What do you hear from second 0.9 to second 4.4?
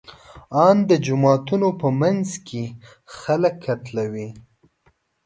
جوماتونو په منځ کې خلک قتلوي.